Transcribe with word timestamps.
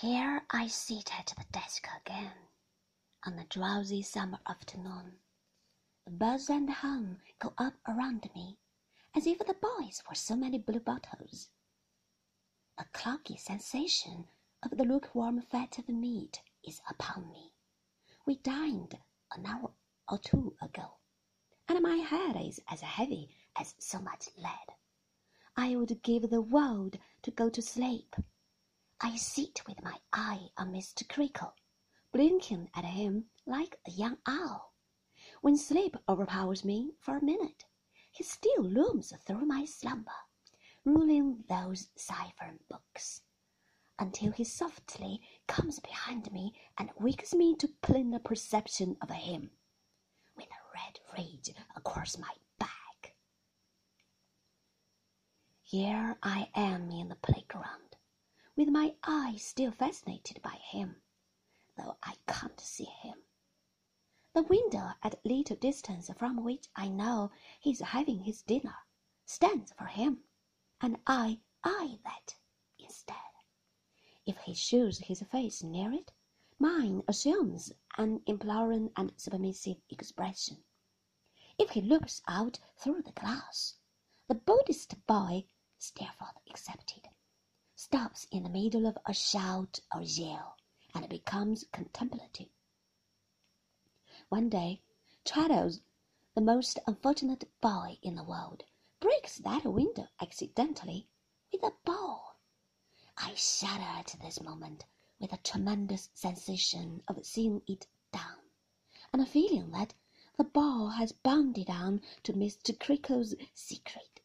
Here 0.00 0.46
I 0.50 0.68
sit 0.68 1.18
at 1.18 1.34
the 1.36 1.44
desk 1.50 1.88
again, 2.00 2.30
on 3.26 3.36
a 3.36 3.44
drowsy 3.46 4.00
summer 4.02 4.38
afternoon. 4.46 5.18
The 6.04 6.12
buzz 6.12 6.48
and 6.48 6.70
hum 6.70 7.20
go 7.40 7.52
up 7.58 7.74
around 7.88 8.30
me, 8.32 8.58
as 9.16 9.26
if 9.26 9.38
the 9.40 9.54
boys 9.54 10.04
were 10.08 10.14
so 10.14 10.36
many 10.36 10.56
blue 10.56 10.78
bottles. 10.78 11.50
A 12.78 12.84
clocky 12.84 13.36
sensation 13.40 14.28
of 14.62 14.76
the 14.76 14.84
lukewarm 14.84 15.42
fat 15.42 15.78
of 15.78 15.88
meat 15.88 16.42
is 16.62 16.80
upon 16.88 17.32
me. 17.32 17.52
We 18.24 18.36
dined 18.36 19.00
an 19.32 19.46
hour 19.46 19.72
or 20.08 20.18
two 20.18 20.56
ago, 20.62 20.98
and 21.66 21.82
my 21.82 21.96
head 21.96 22.36
is 22.36 22.60
as 22.68 22.82
heavy 22.82 23.34
as 23.56 23.74
so 23.80 23.98
much 23.98 24.28
lead. 24.36 24.76
I 25.56 25.74
would 25.74 26.04
give 26.04 26.30
the 26.30 26.40
world 26.40 27.00
to 27.22 27.32
go 27.32 27.50
to 27.50 27.60
sleep. 27.60 28.14
I 29.00 29.14
sit 29.16 29.62
with 29.66 29.80
my 29.82 29.96
eye 30.12 30.48
on 30.56 30.72
Mr. 30.72 31.06
Creakle, 31.08 31.54
blinking 32.12 32.68
at 32.74 32.84
him 32.84 33.26
like 33.46 33.78
a 33.86 33.92
young 33.92 34.18
owl. 34.26 34.74
When 35.40 35.56
sleep 35.56 35.96
overpowers 36.08 36.64
me 36.64 36.94
for 36.98 37.16
a 37.16 37.24
minute, 37.24 37.64
he 38.10 38.24
still 38.24 38.62
looms 38.64 39.12
through 39.24 39.46
my 39.46 39.64
slumber, 39.66 40.10
ruling 40.84 41.44
those 41.48 41.90
cipher 41.94 42.58
books, 42.68 43.22
until 44.00 44.32
he 44.32 44.42
softly 44.42 45.20
comes 45.46 45.78
behind 45.78 46.32
me 46.32 46.54
and 46.76 46.90
wakes 46.98 47.32
me 47.34 47.54
to 47.56 47.68
plainer 47.82 48.18
perception 48.18 48.96
of 49.00 49.10
him, 49.10 49.52
with 50.36 50.46
a 50.46 50.74
red 50.74 50.98
rage 51.16 51.50
across 51.76 52.18
my 52.18 52.32
back. 52.58 53.14
Here 55.62 56.16
I 56.22 56.48
am 56.54 56.90
in 56.90 57.07
with 58.58 58.68
my 58.70 58.92
eyes 59.04 59.44
still 59.44 59.70
fascinated 59.70 60.42
by 60.42 60.56
him, 60.56 61.00
though 61.76 61.96
I 62.02 62.16
can't 62.26 62.58
see 62.58 62.86
him. 62.86 63.22
The 64.32 64.42
window 64.42 64.94
at 65.00 65.14
a 65.14 65.28
little 65.28 65.54
distance 65.54 66.10
from 66.16 66.42
which 66.42 66.66
I 66.74 66.88
know 66.88 67.30
he 67.60 67.70
is 67.70 67.78
having 67.78 68.24
his 68.24 68.42
dinner 68.42 68.74
stands 69.24 69.72
for 69.74 69.84
him, 69.84 70.24
and 70.80 70.98
I 71.06 71.38
eye 71.62 72.00
that 72.02 72.34
instead. 72.80 73.14
If 74.26 74.38
he 74.38 74.54
shows 74.54 74.98
his 74.98 75.22
face 75.22 75.62
near 75.62 75.92
it, 75.92 76.10
mine 76.58 77.04
assumes 77.06 77.72
an 77.96 78.24
imploring 78.26 78.90
and 78.96 79.12
submissive 79.16 79.80
expression. 79.88 80.64
If 81.58 81.70
he 81.70 81.80
looks 81.80 82.22
out 82.26 82.58
through 82.76 83.02
the 83.02 83.12
glass, 83.12 83.76
the 84.26 84.34
boldest 84.34 85.06
boy 85.06 85.44
Steerforth 85.78 86.38
excepted, 86.44 87.08
stops 87.78 88.26
in 88.32 88.42
the 88.42 88.48
middle 88.48 88.88
of 88.88 88.98
a 89.06 89.14
shout 89.14 89.78
or 89.94 90.02
yell 90.02 90.56
and 90.92 91.08
becomes 91.08 91.64
contemplative. 91.70 92.48
One 94.30 94.48
day, 94.48 94.82
Traddles, 95.24 95.80
the 96.34 96.40
most 96.40 96.80
unfortunate 96.88 97.48
boy 97.60 98.00
in 98.02 98.16
the 98.16 98.24
world, 98.24 98.64
breaks 98.98 99.38
that 99.38 99.62
window 99.64 100.08
accidentally 100.20 101.06
with 101.52 101.62
a 101.62 101.70
ball. 101.84 102.40
I 103.16 103.34
shudder 103.34 103.84
at 103.84 104.16
this 104.20 104.42
moment 104.42 104.84
with 105.20 105.32
a 105.32 105.36
tremendous 105.36 106.10
sensation 106.14 107.04
of 107.06 107.24
seeing 107.24 107.62
it 107.68 107.86
done, 108.12 108.42
and 109.12 109.22
a 109.22 109.26
feeling 109.26 109.70
that 109.70 109.94
the 110.36 110.42
ball 110.42 110.88
has 110.88 111.12
bounded 111.12 111.70
on 111.70 112.00
to 112.24 112.32
Mr. 112.32 112.76
Creakle's 112.76 113.36
secret 113.54 114.17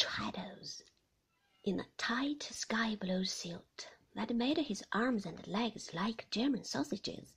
Traddles, 0.00 0.82
in 1.62 1.78
a 1.78 1.86
tight 1.98 2.42
sky 2.42 2.96
blue 2.96 3.26
suit 3.26 3.86
that 4.14 4.34
made 4.34 4.56
his 4.56 4.82
arms 4.92 5.26
and 5.26 5.46
legs 5.46 5.92
like 5.92 6.30
German 6.30 6.64
sausages, 6.64 7.36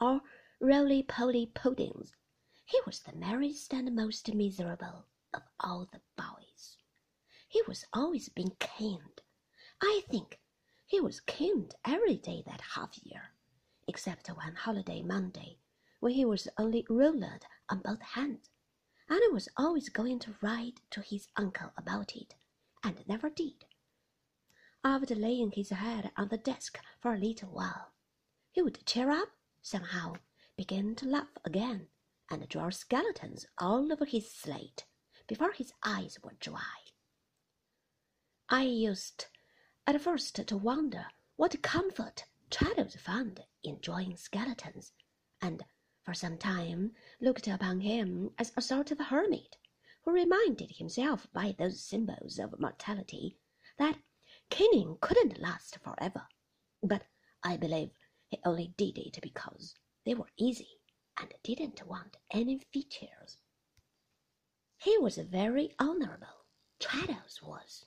or 0.00 0.22
roly 0.58 1.02
poly 1.02 1.44
puddings, 1.44 2.16
he 2.64 2.80
was 2.86 3.00
the 3.00 3.12
merriest 3.12 3.74
and 3.74 3.94
most 3.94 4.32
miserable 4.32 5.04
of 5.34 5.42
all 5.60 5.86
the 5.92 6.00
boys. 6.16 6.78
He 7.46 7.60
was 7.68 7.84
always 7.92 8.30
being 8.30 8.56
caned. 8.58 9.20
I 9.82 10.02
think 10.08 10.40
he 10.86 10.98
was 10.98 11.20
caned 11.20 11.74
every 11.84 12.16
day 12.16 12.42
that 12.46 12.62
half 12.74 12.96
year, 13.04 13.34
except 13.86 14.28
one 14.28 14.54
holiday 14.54 15.02
Monday, 15.02 15.58
when 16.00 16.14
he 16.14 16.24
was 16.24 16.48
only 16.56 16.86
rolled 16.88 17.44
on 17.68 17.80
both 17.80 18.00
hands 18.00 18.48
and 19.20 19.34
was 19.34 19.48
always 19.58 19.90
going 19.90 20.18
to 20.18 20.34
write 20.40 20.80
to 20.90 21.02
his 21.02 21.28
uncle 21.36 21.70
about 21.76 22.16
it, 22.16 22.34
and 22.82 23.06
never 23.06 23.28
did. 23.28 23.66
After 24.82 25.14
laying 25.14 25.52
his 25.52 25.68
head 25.68 26.10
on 26.16 26.28
the 26.28 26.38
desk 26.38 26.78
for 27.00 27.12
a 27.12 27.18
little 27.18 27.50
while, 27.50 27.92
he 28.52 28.62
would 28.62 28.86
cheer 28.86 29.10
up 29.10 29.28
somehow, 29.60 30.14
begin 30.56 30.94
to 30.96 31.06
laugh 31.06 31.36
again, 31.44 31.88
and 32.30 32.48
draw 32.48 32.70
skeletons 32.70 33.46
all 33.58 33.92
over 33.92 34.06
his 34.06 34.32
slate 34.32 34.86
before 35.26 35.52
his 35.52 35.72
eyes 35.84 36.18
were 36.22 36.36
dry. 36.40 36.78
I 38.48 38.62
used 38.62 39.26
at 39.86 40.00
first 40.00 40.36
to 40.46 40.56
wonder 40.56 41.06
what 41.36 41.62
comfort 41.62 42.24
Traddles 42.50 42.96
found 42.96 43.44
in 43.62 43.78
drawing 43.80 44.16
skeletons, 44.16 44.92
and 45.40 45.62
for 46.04 46.14
some 46.14 46.36
time 46.36 46.92
looked 47.20 47.46
upon 47.46 47.80
him 47.80 48.30
as 48.38 48.52
a 48.56 48.60
sort 48.60 48.90
of 48.90 48.98
hermit, 48.98 49.56
who 50.04 50.12
reminded 50.12 50.72
himself 50.72 51.26
by 51.32 51.54
those 51.58 51.82
symbols 51.82 52.38
of 52.38 52.58
mortality 52.58 53.36
that 53.78 53.98
caning 54.50 54.98
couldn't 55.00 55.40
last 55.40 55.78
forever. 55.78 56.26
But 56.82 57.04
I 57.42 57.56
believe 57.56 57.90
he 58.28 58.38
only 58.44 58.74
did 58.76 58.98
it 58.98 59.18
because 59.22 59.74
they 60.04 60.14
were 60.14 60.30
easy 60.36 60.80
and 61.18 61.32
didn't 61.42 61.86
want 61.86 62.16
any 62.30 62.58
features. 62.72 63.38
He 64.78 64.98
was 64.98 65.16
very 65.18 65.74
honorable, 65.78 66.46
Traddles 66.80 67.40
was, 67.42 67.86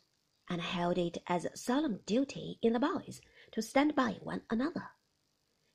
and 0.49 0.61
held 0.61 0.97
it 0.97 1.17
as 1.27 1.43
a 1.43 1.57
solemn 1.57 1.99
duty 2.05 2.59
in 2.61 2.73
the 2.73 2.79
boys 2.79 3.19
to 3.51 3.61
stand 3.61 3.95
by 3.95 4.13
one 4.21 4.43
another. 4.49 4.91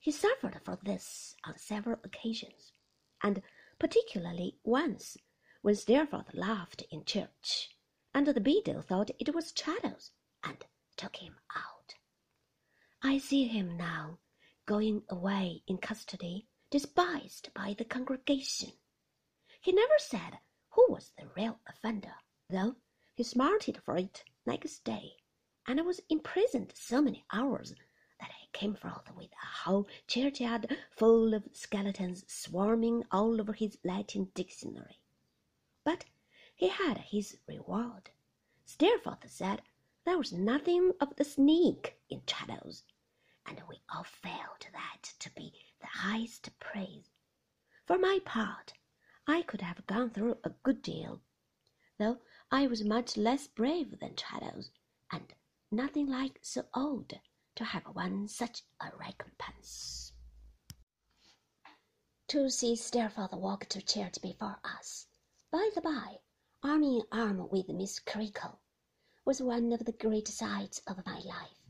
He 0.02 0.12
suffered 0.12 0.58
for 0.64 0.78
this 0.82 1.36
on 1.44 1.58
several 1.58 2.00
occasions, 2.02 2.72
and 3.22 3.42
particularly 3.78 4.58
once 4.64 5.18
when 5.60 5.74
Steerforth 5.74 6.32
laughed 6.32 6.80
in 6.90 7.04
church, 7.04 7.76
and 8.14 8.26
the 8.26 8.40
beadle 8.40 8.80
thought 8.80 9.10
it 9.18 9.34
was 9.34 9.52
Traddles 9.52 10.12
and 10.42 10.64
took 10.96 11.16
him 11.16 11.38
out. 11.54 11.96
I 13.02 13.18
see 13.18 13.46
him 13.46 13.76
now 13.76 14.20
going 14.64 15.04
away 15.10 15.62
in 15.66 15.76
custody, 15.76 16.48
despised 16.70 17.52
by 17.52 17.74
the 17.74 17.84
congregation. 17.84 18.72
He 19.60 19.70
never 19.70 19.98
said 19.98 20.38
who 20.70 20.86
was 20.88 21.10
the 21.18 21.28
real 21.36 21.60
offender, 21.68 22.14
though 22.48 22.76
he 23.14 23.22
smarted 23.22 23.82
for 23.84 23.98
it 23.98 24.24
next 24.46 24.82
day, 24.82 25.16
and 25.66 25.84
was 25.84 26.00
imprisoned 26.08 26.72
so 26.74 27.02
many 27.02 27.26
hours 27.30 27.74
came 28.52 28.74
forth 28.74 29.14
with 29.16 29.30
a 29.32 29.46
whole 29.64 29.86
churchyard 30.06 30.76
full 30.90 31.34
of 31.34 31.48
skeletons 31.52 32.24
swarming 32.26 33.04
all 33.10 33.40
over 33.40 33.52
his 33.52 33.78
Latin 33.84 34.30
dictionary. 34.34 34.98
But 35.84 36.04
he 36.54 36.68
had 36.68 36.98
his 36.98 37.38
reward. 37.46 38.10
Steerforth 38.64 39.30
said 39.30 39.62
there 40.04 40.18
was 40.18 40.32
nothing 40.32 40.92
of 41.00 41.16
the 41.16 41.24
sneak 41.24 41.96
in 42.08 42.22
Traddles, 42.26 42.84
and 43.46 43.62
we 43.68 43.80
all 43.94 44.04
felt 44.04 44.66
that 44.72 45.14
to 45.18 45.30
be 45.32 45.52
the 45.80 45.86
highest 45.86 46.50
praise. 46.58 47.10
For 47.86 47.98
my 47.98 48.20
part, 48.24 48.72
I 49.26 49.42
could 49.42 49.60
have 49.60 49.86
gone 49.86 50.10
through 50.10 50.38
a 50.44 50.50
good 50.50 50.82
deal, 50.82 51.20
though 51.98 52.18
I 52.50 52.66
was 52.66 52.84
much 52.84 53.16
less 53.16 53.46
brave 53.46 53.98
than 54.00 54.16
Traddles, 54.16 54.70
and 55.10 55.34
nothing 55.70 56.08
like 56.08 56.38
so 56.42 56.66
old 56.74 57.18
to 57.60 57.66
have 57.66 57.94
won 57.94 58.26
such 58.26 58.62
a 58.80 58.86
recompense. 58.96 60.14
To 62.28 62.48
see 62.48 62.74
Steerforth 62.74 63.34
walk 63.34 63.66
to 63.66 63.82
church 63.82 64.14
before 64.22 64.58
us, 64.64 65.08
by 65.50 65.68
the 65.74 65.82
by, 65.82 66.20
arm 66.62 66.82
in 66.82 67.02
arm 67.12 67.50
with 67.50 67.68
Miss 67.68 68.00
Creakle, 68.00 68.60
was 69.26 69.42
one 69.42 69.74
of 69.74 69.84
the 69.84 69.92
great 69.92 70.26
sights 70.26 70.80
of 70.86 71.04
my 71.04 71.18
life. 71.18 71.60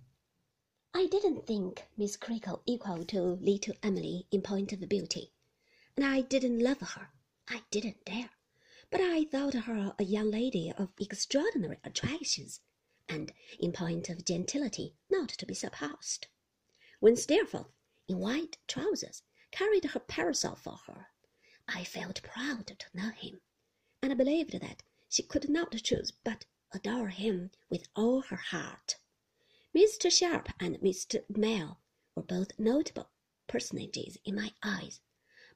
I 0.95 1.09
didn't 1.09 1.49
think 1.49 1.89
Miss 1.97 2.17
Creakle 2.17 2.63
equal 2.67 3.05
to 3.07 3.21
little 3.21 3.75
Emily 3.83 4.29
in 4.31 4.43
point 4.43 4.73
of 4.73 4.89
beauty, 4.89 5.33
and 5.97 6.07
I 6.07 6.21
didn't 6.21 6.61
love 6.61 6.83
her. 6.83 7.09
I 7.49 7.65
didn't 7.73 8.05
dare. 8.05 8.31
But 8.93 9.01
I 9.01 9.25
thought 9.25 9.55
her 9.55 9.97
a 9.99 10.05
young 10.05 10.31
lady 10.31 10.71
of 10.71 10.91
extraordinary 11.01 11.81
attractions 11.83 12.61
and 13.11 13.33
in 13.59 13.73
point 13.73 14.09
of 14.09 14.25
gentility 14.25 14.95
not 15.11 15.29
to 15.29 15.45
be 15.45 15.53
surpassed. 15.53 16.29
When 17.01 17.17
Steerforth, 17.17 17.73
in 18.07 18.19
white 18.19 18.57
trousers, 18.69 19.23
carried 19.51 19.85
her 19.85 19.99
parasol 19.99 20.55
for 20.55 20.77
her, 20.87 21.09
I 21.67 21.83
felt 21.83 22.23
proud 22.23 22.69
to 22.69 22.87
know 22.95 23.11
him, 23.11 23.41
and 24.01 24.17
believed 24.17 24.53
that 24.61 24.85
she 25.09 25.25
could 25.25 25.51
not 25.51 25.73
choose 25.83 26.13
but 26.23 26.47
adore 26.73 27.09
him 27.09 27.51
with 27.69 27.89
all 27.97 28.21
her 28.23 28.37
heart. 28.37 28.97
Mr. 29.75 30.09
Sharp 30.09 30.49
and 30.61 30.77
Mr. 30.79 31.25
Mell 31.29 31.81
were 32.15 32.23
both 32.23 32.59
notable 32.61 33.11
personages 33.49 34.19
in 34.25 34.37
my 34.37 34.55
eyes, 34.63 35.01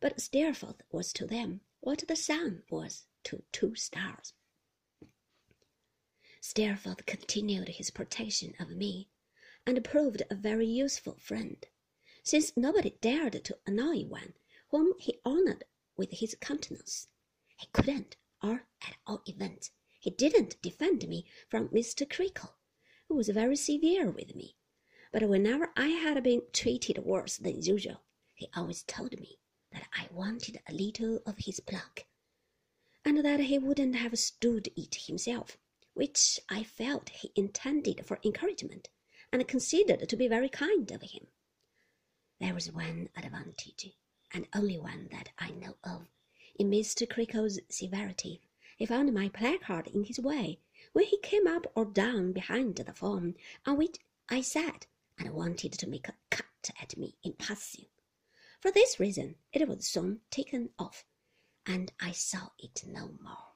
but 0.01 0.21
Steerforth 0.21 0.83
was 0.91 1.13
to 1.13 1.25
them 1.25 1.61
what 1.79 2.03
the 2.09 2.17
sun 2.17 2.65
was 2.69 3.07
to 3.23 3.45
two 3.53 3.77
stars. 3.77 4.35
Steerforth 6.47 7.07
continued 7.07 7.69
his 7.69 7.91
protection 7.91 8.55
of 8.61 8.69
me, 8.69 9.09
and 9.65 9.83
proved 9.83 10.23
a 10.29 10.35
very 10.35 10.67
useful 10.67 11.17
friend, 11.17 11.67
since 12.23 12.55
nobody 12.55 12.99
dared 13.01 13.43
to 13.47 13.59
annoy 13.65 14.05
one 14.05 14.35
whom 14.69 14.93
he 15.01 15.23
honored 15.25 15.65
with 15.97 16.11
his 16.11 16.37
countenance. 16.43 17.09
He 17.57 17.69
couldn't, 17.73 18.19
or 18.43 18.67
at 18.83 18.99
all 19.07 19.23
events, 19.25 19.71
he 19.99 20.11
didn't 20.11 20.61
defend 20.61 21.09
me 21.09 21.25
from 21.49 21.71
Mr. 21.71 22.07
Creakle, 22.07 22.57
who 23.09 23.15
was 23.15 23.31
very 23.31 23.57
severe 23.57 24.11
with 24.11 24.35
me. 24.35 24.59
But 25.13 25.27
whenever 25.27 25.73
I 25.79 25.89
had 25.89 26.23
been 26.23 26.43
treated 26.53 26.99
worse 26.99 27.39
than 27.39 27.63
usual, 27.63 28.03
he 28.35 28.51
always 28.55 28.83
told 28.83 29.19
me 29.19 29.39
that 29.73 29.89
I 29.95 30.09
wanted 30.13 30.61
a 30.69 30.75
little 30.75 31.23
of 31.25 31.39
his 31.39 31.61
pluck, 31.61 32.05
and 33.03 33.25
that 33.25 33.41
he 33.41 33.57
wouldn't 33.57 33.97
have 33.97 34.19
stood 34.19 34.69
it 34.77 35.07
himself, 35.07 35.57
which 35.95 36.39
I 36.49 36.65
felt 36.65 37.09
he 37.09 37.33
intended 37.35 38.05
for 38.05 38.21
encouragement, 38.25 38.89
and 39.33 39.49
considered 39.49 40.09
to 40.09 40.17
be 40.17 40.29
very 40.29 40.49
kind 40.49 40.91
of 40.91 41.03
him. 41.03 41.29
There 42.41 42.55
was 42.55 42.71
one 42.71 43.09
advantage, 43.17 43.97
and 44.33 44.49
only 44.55 44.79
one 44.79 45.09
that 45.13 45.31
I 45.39 45.51
know 45.51 45.77
of, 45.85 46.09
in 46.57 46.71
Mr. 46.71 47.09
Creakle's 47.09 47.61
severity. 47.69 48.43
He 48.77 48.87
found 48.87 49.15
my 49.15 49.29
placard 49.29 49.87
in 49.87 50.05
his 50.05 50.19
way 50.19 50.59
when 50.93 51.07
he 51.07 51.19
came 51.19 51.47
up 51.47 51.71
or 51.75 51.85
down 51.85 52.33
behind 52.33 52.77
the 52.77 52.93
form 52.93 53.37
on 53.65 53.77
which 53.77 53.99
I 54.29 54.41
sat, 54.41 54.87
and 55.17 55.33
wanted 55.33 55.73
to 55.73 55.89
make 55.89 56.09
a 56.09 56.15
cut 56.31 56.71
at 56.83 56.97
me 56.97 57.17
in 57.23 57.35
passing. 57.35 57.87
For 58.61 58.73
this 58.73 58.99
reason, 58.99 59.37
it 59.53 59.69
was 59.69 59.87
soon 59.87 60.23
taken 60.31 60.71
off, 60.79 61.05
and 61.65 61.93
I 62.01 62.11
saw 62.13 62.49
it 62.59 62.83
no 62.87 63.11
more. 63.23 63.54